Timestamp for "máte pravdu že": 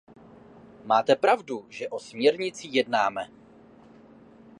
0.83-1.89